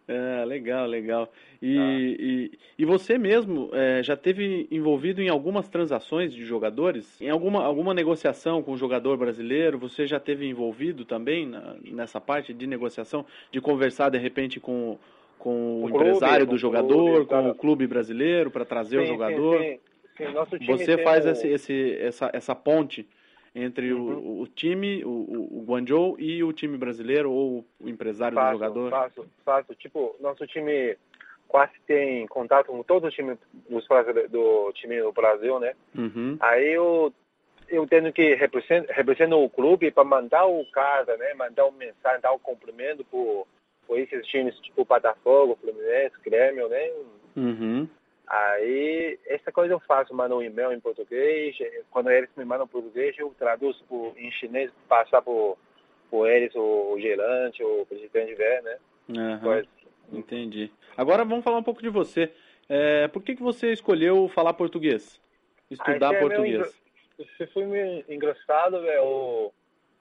É, 0.07 0.45
legal, 0.45 0.87
legal. 0.87 1.29
E, 1.61 1.77
ah. 1.77 1.99
e, 1.99 2.51
e, 2.79 2.85
você 2.85 3.17
mesmo 3.17 3.69
é, 3.73 4.01
já 4.01 4.15
teve 4.15 4.65
envolvido 4.71 5.21
em 5.21 5.27
algumas 5.27 5.67
transações 5.67 6.33
de 6.33 6.45
jogadores? 6.45 7.19
Em 7.19 7.29
alguma, 7.29 7.65
alguma 7.65 7.93
negociação 7.93 8.63
com 8.63 8.71
o 8.71 8.77
jogador 8.77 9.17
brasileiro? 9.17 9.77
Você 9.77 10.07
já 10.07 10.17
teve 10.17 10.47
envolvido 10.47 11.03
também 11.03 11.45
na, 11.45 11.75
nessa 11.83 12.21
parte 12.21 12.53
de 12.53 12.65
negociação? 12.65 13.25
De 13.51 13.59
conversar 13.59 14.09
de 14.09 14.17
repente 14.17 14.61
com, 14.61 14.97
com 15.37 15.81
o, 15.81 15.83
o 15.83 15.89
empresário 15.89 16.45
clube, 16.45 16.51
do 16.51 16.57
jogador, 16.57 17.25
clube, 17.25 17.25
com 17.25 17.49
o 17.49 17.55
clube 17.55 17.87
brasileiro 17.87 18.49
para 18.49 18.63
trazer 18.63 18.99
sim, 18.99 19.03
o 19.03 19.07
jogador? 19.07 19.59
Sim, 19.59 19.79
sim. 20.15 20.65
Você 20.67 21.03
faz 21.03 21.25
o... 21.25 21.29
esse, 21.29 21.47
esse, 21.49 21.97
essa, 21.99 22.29
essa 22.31 22.55
ponte 22.55 23.05
entre 23.57 23.91
uhum. 23.91 24.17
o, 24.17 24.41
o, 24.41 24.47
time, 24.47 25.03
o, 25.03 25.09
o 25.09 25.65
Guangzhou 25.67 26.15
e 26.19 26.43
o 26.43 26.53
time 26.53 26.77
brasileiro 26.77 27.31
ou 27.31 27.65
o 27.79 27.89
empresário 27.89 28.35
faço, 28.35 28.51
do 28.51 28.53
jogador? 28.53 28.89
Faço, 28.91 29.27
faço. 29.43 29.75
Tipo, 29.75 30.15
nosso 30.19 30.45
time 30.45 30.95
quase 31.47 31.73
tem 31.87 32.27
contato 32.27 32.67
com 32.67 32.83
todo 32.83 33.07
o 33.07 33.11
time 33.11 33.37
dos, 33.69 33.87
do 34.29 34.71
time 34.73 35.01
do 35.01 35.11
Brasil, 35.11 35.59
né? 35.59 35.73
Uhum. 35.95 36.37
Aí 36.39 36.73
eu 36.73 37.11
eu 37.69 37.85
tenho 37.85 38.13
que 38.13 38.33
representar, 38.35 38.93
representar 38.93 39.35
o 39.35 39.49
clube 39.49 39.91
para 39.91 40.03
mandar 40.03 40.45
o 40.45 40.65
cara, 40.71 41.17
né? 41.17 41.33
Mandar 41.33 41.65
uma 41.65 41.77
mensagem, 41.77 42.21
dar 42.21 42.31
um 42.31 42.39
cumprimento 42.39 43.03
por, 43.05 43.45
por 43.85 43.99
esses 43.99 44.25
times 44.27 44.57
tipo 44.59 44.85
Botafogo, 44.85 45.57
Fluminense, 45.59 46.15
Grêmio, 46.23 46.69
né? 46.69 46.91
Uhum. 47.35 47.87
Aí, 48.27 49.17
essa 49.25 49.51
coisa 49.51 49.73
eu 49.73 49.79
faço, 49.79 50.13
mando 50.13 50.35
um 50.35 50.41
e-mail 50.41 50.73
em 50.73 50.79
português, 50.79 51.55
quando 51.89 52.11
eles 52.11 52.29
me 52.35 52.43
mandam 52.43 52.65
em 52.65 52.69
português, 52.69 53.17
eu 53.17 53.33
traduzo 53.39 53.83
por, 53.87 54.13
em 54.17 54.29
chinês, 54.31 54.69
passar 54.87 55.21
por, 55.21 55.57
por 56.09 56.27
eles, 56.27 56.53
o, 56.53 56.93
o 56.93 56.99
gerente, 56.99 57.63
o 57.63 57.85
presidente 57.85 58.35
ver, 58.35 58.61
né? 58.63 58.77
Uhum. 59.09 60.19
Entendi. 60.19 60.71
Agora 60.97 61.23
vamos 61.23 61.43
falar 61.43 61.57
um 61.57 61.63
pouco 61.63 61.81
de 61.81 61.89
você. 61.89 62.31
É, 62.67 63.07
por 63.07 63.23
que, 63.23 63.35
que 63.35 63.41
você 63.41 63.71
escolheu 63.71 64.27
falar 64.29 64.53
português? 64.53 65.21
Estudar 65.71 66.13
é 66.13 66.19
português? 66.19 66.81
Isso 67.17 67.47
foi 67.53 67.65
meio 67.65 68.03
engraçado, 68.09 68.81
velho. 68.81 69.51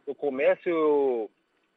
No 0.06 0.14
começo, 0.14 1.30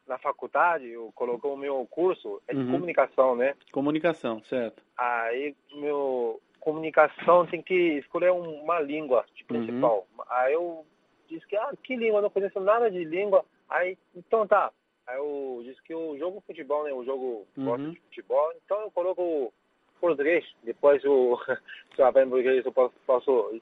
na 0.10 0.18
faculdade, 0.18 0.88
eu 0.88 1.12
colocou 1.14 1.54
o 1.54 1.58
meu 1.58 1.88
curso 1.90 2.42
é 2.48 2.54
de 2.54 2.60
uhum. 2.60 2.72
comunicação, 2.72 3.36
né? 3.36 3.56
Comunicação, 3.72 4.44
certo. 4.44 4.84
Aí, 4.98 5.56
meu 5.72 6.42
comunicação 6.60 7.46
tem 7.46 7.62
que 7.62 8.00
escolher 8.00 8.32
uma 8.32 8.82
língua 8.82 9.24
principal. 9.48 10.08
Uhum. 10.18 10.24
Aí 10.28 10.54
eu 10.54 10.86
disse 11.30 11.48
que, 11.48 11.56
ah, 11.56 11.72
que 11.82 11.96
língua? 11.96 12.22
Não 12.22 12.30
conheço 12.30 12.60
nada 12.60 12.92
de 12.92 13.04
língua. 13.06 13.46
Aí, 13.70 13.98
então 14.16 14.46
tá. 14.46 14.72
Aí 15.08 15.16
eu 15.18 15.62
disse 15.64 15.82
que 15.84 15.94
eu 15.94 16.18
jogo 16.18 16.44
futebol, 16.46 16.84
né? 16.84 16.92
Eu 16.92 17.06
jogo, 17.06 17.48
uhum. 17.56 17.66
gosto 17.66 17.92
de 17.92 18.00
futebol. 18.02 18.52
Então 18.66 18.82
eu 18.82 18.92
coloco 18.92 19.54
português. 20.02 20.46
Depois, 20.64 21.04
eu, 21.04 21.38
se 21.96 22.02
eu 22.02 22.06
aprendo 22.06 22.32
português, 22.32 22.66
eu 22.66 22.72
posso, 22.72 22.96
posso 23.06 23.62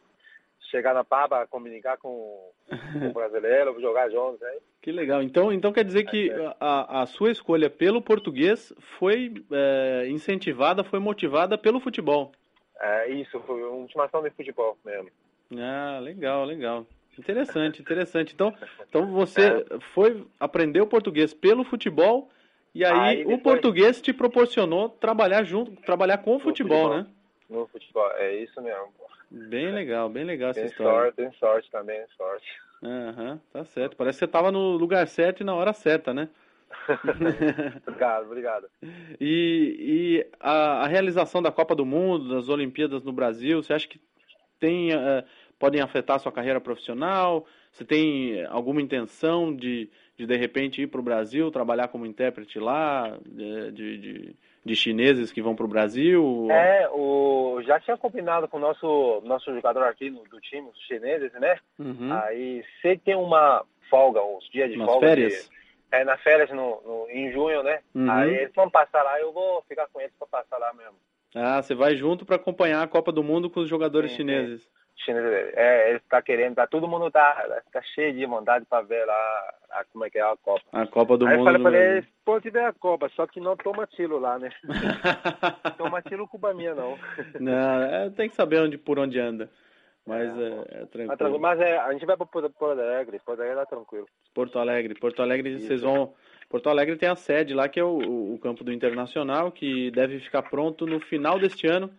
chegar 0.70 0.94
na 0.94 1.04
paba, 1.04 1.48
comunicar 1.48 1.98
com, 1.98 2.52
com 2.94 3.08
o 3.08 3.14
brasileiro, 3.14 3.80
jogar 3.80 4.10
juntos. 4.10 4.40
Né? 4.40 4.58
Que 4.82 4.92
legal. 4.92 5.22
Então, 5.22 5.52
então 5.52 5.74
quer 5.74 5.84
dizer 5.84 6.04
que 6.06 6.32
a, 6.60 7.02
a 7.02 7.06
sua 7.06 7.32
escolha 7.32 7.70
pelo 7.70 8.02
português 8.02 8.74
foi 8.98 9.34
é, 9.52 10.08
incentivada, 10.10 10.84
foi 10.84 11.00
motivada 11.00 11.58
pelo 11.58 11.80
futebol. 11.80 12.32
É, 12.80 13.10
isso, 13.10 13.40
foi 13.42 13.64
uma 13.64 13.80
motivação 13.80 14.22
de 14.22 14.30
futebol 14.32 14.78
mesmo. 14.86 15.10
Ah, 15.58 16.00
legal, 16.02 16.46
legal. 16.46 16.86
Interessante, 17.18 17.82
interessante. 17.82 18.34
Então, 18.34 18.54
então 18.88 19.08
você 19.08 19.48
é. 19.48 19.80
foi 19.94 20.24
aprender 20.40 20.82
o 20.82 20.88
português 20.88 21.34
pelo 21.34 21.64
futebol 21.64 22.30
e 22.76 22.86
aí, 22.86 23.26
aí 23.26 23.26
o 23.26 23.40
português 23.40 24.00
te 24.00 24.14
proporcionou 24.14 24.90
trabalhar 24.90 25.44
junto, 25.44 25.72
trabalhar 25.82 26.20
com 26.20 26.36
o 26.36 26.40
futebol, 26.40 26.90
futebol, 26.90 26.98
né? 26.98 27.08
No 27.50 27.66
futebol, 27.68 28.12
é 28.18 28.36
isso 28.36 28.62
mesmo. 28.62 28.94
Bem 29.30 29.72
legal, 29.72 30.10
bem 30.10 30.24
legal 30.24 30.54
tem 30.54 30.64
essa 30.64 30.72
história. 30.72 30.94
Sorte, 30.94 31.16
tem 31.16 31.32
sorte 31.34 31.72
também, 31.72 32.06
sorte. 32.16 32.48
Aham, 32.84 33.32
uhum, 33.32 33.40
tá 33.52 33.64
certo. 33.66 33.96
Parece 33.98 34.18
que 34.18 34.20
você 34.20 34.26
estava 34.26 34.52
no 34.52 34.78
lugar 34.78 35.08
certo 35.08 35.42
e 35.42 35.44
na 35.44 35.54
hora 35.54 35.74
certa, 35.74 36.14
né? 36.14 36.30
obrigado, 37.88 38.26
obrigado. 38.26 38.68
E, 39.20 39.76
e 39.80 40.28
a, 40.40 40.84
a, 40.84 40.88
realização 40.88 41.42
da 41.42 41.52
Copa 41.52 41.76
do 41.76 41.86
Mundo, 41.86 42.36
das 42.36 42.50
Olimpíadas 42.50 43.04
no 43.04 43.12
Brasil, 43.12 43.62
você 43.62 43.74
acha 43.74 43.88
que 43.88 44.02
tem, 44.60 44.94
uh, 44.94 45.24
podem 45.60 45.82
afetar 45.82 46.18
a 46.18 46.20
sua 46.20 46.32
carreira 46.32 46.62
profissional? 46.62 47.46
Você 47.72 47.86
tem 47.86 48.46
alguma 48.46 48.82
intenção 48.82 49.56
de, 49.56 49.90
de, 50.18 50.26
de 50.26 50.36
repente, 50.36 50.82
ir 50.82 50.88
para 50.88 51.00
o 51.00 51.04
Brasil, 51.04 51.52
trabalhar 51.52 51.88
como 51.90 52.06
intérprete 52.06 52.60
lá, 52.60 53.18
de, 53.26 53.72
de, 53.72 54.36
de 54.66 54.76
chineses 54.76 55.32
que 55.32 55.42
vão 55.42 55.56
para 55.56 55.66
o 55.66 55.70
Brasil? 55.70 56.48
É, 56.50 56.90
o, 56.90 57.62
já 57.66 57.80
tinha 57.80 57.98
combinado 57.98 58.48
com 58.48 58.58
o 58.58 58.60
nosso, 58.60 59.22
nosso 59.24 59.54
jogador 59.54 59.84
aqui 59.84 60.10
no, 60.10 60.24
do 60.24 60.40
time, 60.42 60.68
os 60.70 60.80
chineses, 60.88 61.32
né? 61.34 61.58
Uhum. 61.78 62.12
Aí, 62.14 62.64
se 62.82 62.98
tem 62.98 63.16
uma 63.16 63.64
folga, 63.90 64.24
uns 64.24 64.50
dias 64.50 64.70
de 64.72 64.78
Nas 64.78 64.88
folga. 64.88 65.08
férias? 65.08 65.50
É, 65.90 66.04
nas 66.04 66.22
férias 66.22 66.50
no, 66.50 66.82
no, 66.82 67.08
em 67.10 67.32
junho, 67.32 67.64
né? 67.64 67.80
Uhum. 67.96 68.12
Aí 68.12 68.36
eles 68.36 68.54
vão 68.54 68.70
passar 68.70 69.04
lá, 69.04 69.20
eu 69.22 69.32
vou 69.32 69.64
ficar 69.70 69.88
com 69.88 70.02
eles 70.02 70.14
para 70.20 70.28
passar 70.28 70.58
lá 70.58 70.74
mesmo. 70.74 70.96
Ah, 71.34 71.62
você 71.62 71.76
vai 71.76 71.96
junto 71.96 72.26
para 72.26 72.36
acompanhar 72.36 72.82
a 72.82 72.88
Copa 72.88 73.12
do 73.12 73.24
Mundo 73.24 73.50
com 73.50 73.62
os 73.62 73.70
jogadores 73.70 74.12
sim, 74.12 74.18
chineses. 74.18 74.70
É, 75.08 75.90
ele 75.90 75.98
está 75.98 76.22
querendo, 76.22 76.56
tá, 76.56 76.68
todo 76.68 76.88
mundo 76.88 77.10
tá, 77.12 77.62
tá 77.72 77.82
cheio 77.94 78.14
de 78.14 78.26
vontade 78.26 78.66
para 78.66 78.82
ver 78.82 79.06
lá 79.06 79.54
a, 79.72 79.84
como 79.86 80.06
é 80.06 80.10
que 80.10 80.18
é 80.18 80.22
a 80.22 80.36
Copa. 80.36 80.64
A 80.74 80.88
Copa 80.88 81.18
do 81.18 81.28
Aí 81.28 81.38
Mundo. 81.38 81.50
Aí 81.50 81.56
eu 81.56 81.62
falei 81.62 81.82
ele, 81.82 82.08
pode 82.26 82.50
ver 82.50 82.64
a 82.64 82.74
Copa, 82.74 83.10
só 83.16 83.28
que 83.28 83.40
não 83.40 83.56
toma 83.56 83.86
tiro 83.88 84.20
lá, 84.20 84.38
né? 84.40 84.50
toma 85.78 86.02
tiro 86.02 86.28
culpa 86.28 86.54
minha, 86.54 86.74
não. 86.74 86.98
não, 87.40 87.84
é, 87.84 88.10
tem 88.10 88.30
que 88.30 88.36
saber 88.36 88.62
onde, 88.62 88.78
por 88.78 89.00
onde 89.00 89.20
anda. 89.20 89.50
Mas 90.06 90.38
é, 90.38 90.48
é, 90.70 90.84
é 90.84 90.86
tranquilo. 90.86 91.40
Mas 91.40 91.60
é, 91.60 91.78
a 91.78 91.92
gente 91.92 92.06
vai 92.06 92.18
para 92.18 92.26
Porto 92.26 92.66
Alegre, 92.66 93.20
Porto 93.20 93.42
Alegre 93.42 93.62
é 93.62 93.66
tranquilo. 93.66 94.08
Porto 94.34 94.60
Alegre, 94.60 94.96
Porto 94.96 95.22
Alegre, 95.22 95.50
Isso. 95.52 95.68
vocês 95.68 95.82
vão... 95.82 96.14
Porto 96.50 96.70
Alegre 96.70 96.96
tem 96.96 97.10
a 97.10 97.16
sede 97.16 97.54
lá, 97.54 97.68
que 97.68 97.78
é 97.78 97.84
o, 97.84 98.34
o 98.34 98.40
campo 98.40 98.64
do 98.64 98.72
Internacional, 98.72 99.52
que 99.52 99.92
deve 99.92 100.20
ficar 100.22 100.44
pronto 100.44 100.88
no 100.88 101.00
final 101.02 101.38
deste 101.38 101.68
ano. 101.68 101.92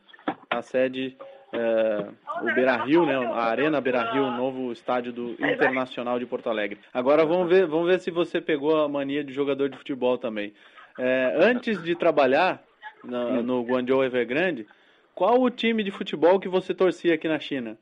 A 0.49 0.63
sede 0.63 1.19
é, 1.53 2.09
o 2.43 2.55
Beira 2.55 2.77
Rio, 2.77 3.07
né, 3.07 3.15
a 3.15 3.45
Arena 3.45 3.81
Beira 3.81 4.13
Rio, 4.13 4.25
o 4.25 4.31
novo 4.31 4.73
estádio 4.73 5.13
do 5.13 5.33
Internacional 5.33 6.19
de 6.19 6.27
Porto 6.27 6.49
Alegre. 6.49 6.79
Agora 6.93 7.25
vamos 7.25 7.49
ver, 7.49 7.67
vamos 7.67 7.89
ver 7.89 8.01
se 8.01 8.11
você 8.11 8.41
pegou 8.41 8.83
a 8.83 8.89
mania 8.89 9.25
de 9.25 9.33
jogador 9.33 9.69
de 9.69 9.79
futebol 9.79 10.19
também. 10.19 10.53
É, 10.99 11.35
antes 11.41 11.83
de 11.83 11.95
trabalhar 11.95 12.63
no, 13.03 13.43
no 13.43 13.63
Guangzhou 13.63 14.05
Evergrande, 14.05 14.67
qual 15.15 15.41
o 15.41 15.51
time 15.51 15.83
de 15.83 15.91
futebol 15.91 16.39
que 16.39 16.49
você 16.49 16.75
torcia 16.75 17.15
aqui 17.15 17.29
na 17.29 17.39
China? 17.39 17.79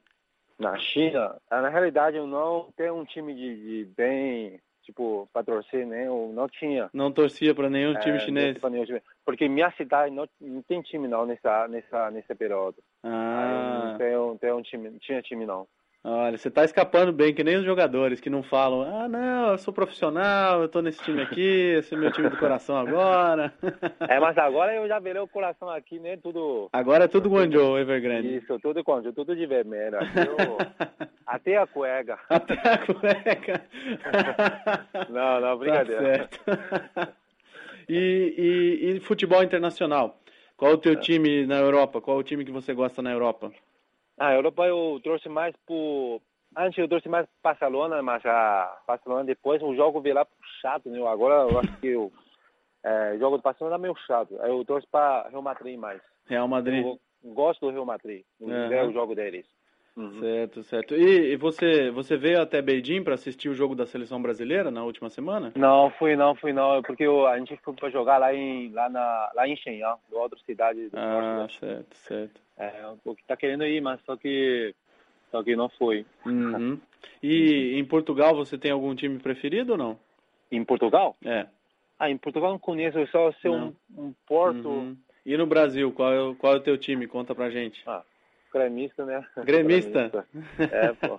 Na 0.58 0.78
China, 0.78 1.36
na 1.50 1.68
realidade 1.68 2.16
eu 2.16 2.26
não 2.26 2.68
tenho 2.76 2.94
um 2.94 3.04
time 3.04 3.34
de, 3.34 3.56
de 3.56 3.84
bem 3.96 4.58
tipo, 4.86 5.28
para 5.32 5.44
torcer, 5.44 5.84
né? 5.84 6.06
Eu 6.06 6.30
não 6.32 6.48
tinha. 6.48 6.88
Não 6.94 7.10
torcia 7.10 7.54
para 7.54 7.68
nenhum 7.68 7.92
é, 7.92 7.98
time 7.98 8.20
chinês? 8.20 8.56
Nenhum 8.62 8.84
time. 8.84 9.02
Porque 9.26 9.48
minha 9.48 9.72
cidade 9.72 10.14
não, 10.14 10.28
não 10.40 10.62
tem 10.62 10.80
time 10.80 11.08
não 11.08 11.26
nessa, 11.26 11.66
nessa, 11.66 12.10
nesse 12.12 12.32
período. 12.36 12.76
Ah. 13.02 13.90
não 13.90 13.98
tem, 13.98 14.12
não 14.12 14.38
tem 14.38 14.52
um 14.52 14.62
time, 14.62 14.90
tinha 15.00 15.20
time 15.20 15.44
não. 15.44 15.66
Olha, 16.08 16.38
você 16.38 16.46
está 16.46 16.64
escapando 16.64 17.12
bem, 17.12 17.34
que 17.34 17.42
nem 17.42 17.56
os 17.56 17.64
jogadores 17.64 18.20
que 18.20 18.30
não 18.30 18.40
falam, 18.40 18.82
ah, 18.82 19.08
não, 19.08 19.50
eu 19.50 19.58
sou 19.58 19.74
profissional, 19.74 20.60
eu 20.60 20.66
estou 20.66 20.80
nesse 20.80 21.02
time 21.02 21.20
aqui, 21.20 21.74
esse 21.78 21.96
é 21.96 21.98
meu 21.98 22.12
time 22.12 22.30
do 22.30 22.36
coração 22.36 22.76
agora. 22.76 23.52
É, 24.08 24.20
mas 24.20 24.38
agora 24.38 24.72
eu 24.72 24.86
já 24.86 25.00
virei 25.00 25.20
o 25.20 25.26
coração 25.26 25.68
aqui, 25.68 25.98
né, 25.98 26.16
tudo... 26.16 26.68
Agora 26.72 27.06
é 27.06 27.08
tudo 27.08 27.28
Guangzhou, 27.28 27.76
Evergrande. 27.76 28.36
Isso, 28.36 28.56
tudo 28.60 28.82
Guangzhou, 28.82 29.12
tudo 29.12 29.34
de 29.34 29.46
vermelho. 29.46 29.96
Eu... 29.96 30.58
Até 31.26 31.56
a 31.56 31.66
cueca. 31.66 32.20
Até 32.28 32.54
a 32.54 32.78
cueca. 32.78 33.62
não, 35.10 35.40
não, 35.40 35.58
brincadeira. 35.58 36.28
Tá 36.94 37.08
e, 37.88 38.34
e, 38.36 38.96
e 38.96 39.00
futebol 39.00 39.42
internacional? 39.42 40.20
Qual 40.56 40.72
o 40.72 40.78
teu 40.78 40.94
é. 40.94 40.96
time 40.96 41.46
na 41.46 41.58
Europa? 41.58 42.00
Qual 42.00 42.16
o 42.16 42.22
time 42.22 42.44
que 42.44 42.50
você 42.50 42.72
gosta 42.72 43.02
na 43.02 43.12
Europa? 43.12 43.52
Ah, 44.18 44.32
Europa 44.32 44.66
eu 44.66 45.00
trouxe 45.02 45.28
mais 45.28 45.54
por. 45.66 46.20
Antes 46.56 46.78
eu 46.78 46.88
trouxe 46.88 47.08
mais 47.08 47.26
Barcelona, 47.42 48.02
mas 48.02 48.24
a 48.24 48.80
Barcelona 48.86 49.24
depois 49.24 49.62
o 49.62 49.74
jogo 49.74 50.00
veio 50.00 50.14
lá 50.14 50.26
chato, 50.62 50.88
né? 50.88 50.98
Agora 51.06 51.50
eu 51.50 51.58
acho 51.58 51.76
que 51.80 51.94
o 51.94 52.10
é, 52.82 53.18
jogo 53.18 53.36
do 53.36 53.42
Barcelona 53.42 53.76
é 53.76 53.78
meio 53.78 53.96
chato. 54.06 54.40
Aí 54.40 54.50
eu 54.50 54.64
trouxe 54.64 54.86
para 54.86 55.28
Real 55.28 55.42
Madrid 55.42 55.78
mais. 55.78 56.00
Real 56.26 56.48
Madrid. 56.48 56.82
Eu 56.82 56.98
gosto 57.34 57.66
do 57.66 57.72
Real 57.72 57.84
Madrid. 57.84 58.24
Uhum. 58.40 58.68
Ver 58.68 58.86
o 58.86 58.92
jogo 58.92 59.14
deles. 59.14 59.44
Uhum. 59.96 60.20
Certo, 60.20 60.62
certo. 60.62 60.94
E, 60.94 61.32
e, 61.32 61.36
você, 61.36 61.90
você 61.90 62.18
veio 62.18 62.42
até 62.42 62.60
Beijing 62.60 63.02
para 63.02 63.14
assistir 63.14 63.48
o 63.48 63.54
jogo 63.54 63.74
da 63.74 63.86
seleção 63.86 64.20
brasileira 64.20 64.70
na 64.70 64.84
última 64.84 65.08
semana? 65.08 65.52
Não, 65.56 65.90
fui 65.92 66.14
não, 66.14 66.34
fui 66.34 66.52
não, 66.52 66.82
porque 66.82 67.04
eu, 67.04 67.26
a 67.26 67.38
gente 67.38 67.56
foi 67.64 67.72
para 67.72 67.88
jogar 67.88 68.18
lá 68.18 68.34
em 68.34 68.70
lá 68.72 68.90
na 68.90 69.30
lá 69.34 69.48
em 69.48 69.56
Shenyang, 69.56 69.98
outra 70.12 70.38
cidade 70.44 70.90
do 70.90 70.98
Ah, 70.98 71.36
norte, 71.38 71.58
certo, 71.58 71.96
certo. 71.96 72.40
É, 72.58 72.86
um 72.88 72.98
pouco 72.98 73.22
tá 73.26 73.36
querendo 73.36 73.64
ir, 73.64 73.80
mas 73.80 73.98
só 74.04 74.16
que 74.16 74.74
só 75.30 75.42
que 75.42 75.56
não 75.56 75.68
foi. 75.70 76.04
Uhum. 76.24 76.78
E 77.22 77.78
em 77.78 77.84
Portugal 77.84 78.34
você 78.34 78.58
tem 78.58 78.70
algum 78.70 78.94
time 78.94 79.18
preferido 79.18 79.72
ou 79.72 79.78
não? 79.78 79.98
Em 80.52 80.62
Portugal? 80.64 81.16
É. 81.24 81.46
Ah, 81.98 82.10
em 82.10 82.18
Portugal 82.18 82.50
não 82.50 82.58
conheço, 82.58 83.04
só 83.06 83.32
sei 83.40 83.50
um, 83.50 83.72
um 83.96 84.12
Porto. 84.26 84.68
Uhum. 84.68 84.96
E 85.24 85.36
no 85.36 85.46
Brasil, 85.46 85.90
qual 85.92 86.12
é, 86.12 86.20
o, 86.20 86.34
qual 86.34 86.52
é 86.52 86.56
o 86.56 86.60
teu 86.60 86.76
time? 86.76 87.06
Conta 87.06 87.34
pra 87.34 87.50
gente. 87.50 87.82
Ah, 87.86 88.02
gremista, 88.56 89.04
né? 89.04 89.24
Gremista? 89.44 90.26
É, 90.58 90.92
pô. 90.92 91.18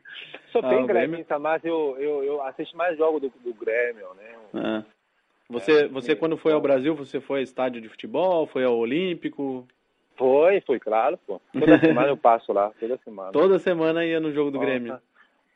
Sou 0.50 0.62
bem 0.62 0.84
ah, 0.84 0.86
gremista, 0.86 1.38
mas 1.38 1.64
eu, 1.64 1.96
eu, 1.98 2.24
eu 2.24 2.42
assisto 2.42 2.76
mais 2.76 2.96
jogos 2.96 3.20
do, 3.20 3.28
do 3.28 3.54
Grêmio, 3.54 4.08
né? 4.14 4.34
Ah. 4.54 4.82
Você, 5.50 5.84
é, 5.84 5.88
você 5.88 6.14
quando 6.14 6.36
foi 6.36 6.52
ao 6.52 6.60
Brasil, 6.60 6.94
você 6.94 7.20
foi 7.20 7.40
ao 7.40 7.44
estádio 7.44 7.80
de 7.80 7.88
futebol, 7.88 8.46
foi 8.46 8.64
ao 8.64 8.76
Olímpico? 8.76 9.66
Foi, 10.16 10.60
foi, 10.62 10.80
claro, 10.80 11.18
pô. 11.26 11.40
Toda 11.52 11.78
semana 11.80 12.08
eu 12.08 12.16
passo 12.16 12.52
lá, 12.52 12.70
toda 12.78 12.98
semana. 12.98 13.32
Toda 13.32 13.58
semana 13.58 14.04
ia 14.04 14.20
no 14.20 14.32
jogo 14.32 14.50
do 14.50 14.58
Nossa. 14.58 14.66
Grêmio. 14.66 14.98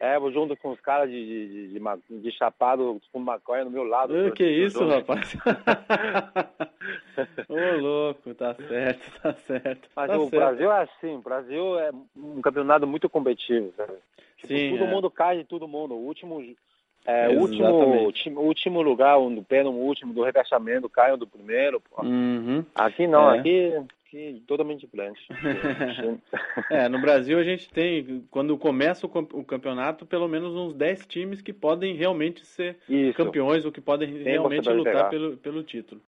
É, 0.02 0.18
vou 0.18 0.32
junto 0.32 0.56
com 0.56 0.70
os 0.70 0.80
caras 0.80 1.08
de, 1.08 1.68
de, 1.68 1.78
de, 1.78 2.20
de, 2.20 2.32
chapado 2.32 3.00
com 3.12 3.20
maconha 3.20 3.64
no 3.64 3.70
meu 3.70 3.84
lado. 3.84 4.12
Uh, 4.12 4.32
que 4.32 4.44
isso, 4.44 4.80
jogo. 4.80 4.90
rapaz? 4.90 5.36
Tá 8.62 8.68
certo, 8.68 9.20
tá 9.20 9.32
certo. 9.34 9.88
Mas 9.94 10.10
tá 10.10 10.18
o 10.18 10.28
certo. 10.28 10.36
Brasil 10.36 10.72
é 10.72 10.82
assim, 10.82 11.14
o 11.14 11.20
Brasil 11.20 11.78
é 11.78 11.90
um 12.16 12.40
campeonato 12.40 12.86
muito 12.86 13.08
competitivo, 13.08 13.72
sabe? 13.76 13.92
Tipo, 14.38 14.54
Sim, 14.54 14.70
todo 14.70 14.84
é. 14.84 14.90
mundo 14.90 15.10
cai 15.10 15.38
de 15.38 15.44
todo 15.44 15.68
mundo. 15.68 15.94
O 15.94 16.04
último, 16.04 16.42
é, 17.06 17.28
último, 17.28 17.68
último, 17.68 18.40
último 18.40 18.82
lugar, 18.82 19.18
um 19.18 19.34
do 19.34 19.46
no 19.64 19.70
último, 19.70 20.12
do 20.12 20.22
rebaixamento, 20.22 20.88
caiam 20.88 21.18
do 21.18 21.26
primeiro. 21.26 21.82
Uhum. 21.98 22.64
Aqui 22.74 23.06
não, 23.06 23.32
é. 23.32 23.38
aqui 23.38 23.72
aqui 24.12 24.42
totalmente 24.46 24.80
diferente. 24.80 25.20
é, 26.70 26.88
no 26.88 27.00
Brasil 27.00 27.38
a 27.38 27.42
gente 27.42 27.68
tem, 27.70 28.24
quando 28.30 28.56
começa 28.58 29.06
o 29.06 29.44
campeonato, 29.44 30.04
pelo 30.04 30.28
menos 30.28 30.54
uns 30.54 30.74
10 30.74 31.06
times 31.06 31.40
que 31.40 31.52
podem 31.52 31.94
realmente 31.94 32.44
ser 32.44 32.76
Isso. 32.88 33.16
campeões 33.16 33.64
ou 33.64 33.72
que 33.72 33.80
podem 33.80 34.12
tem 34.12 34.34
realmente 34.34 34.68
lutar 34.68 35.08
pelo, 35.08 35.36
pelo 35.38 35.62
título. 35.62 36.00